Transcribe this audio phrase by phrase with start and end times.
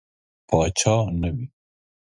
[0.47, 1.45] پاچا نه وي.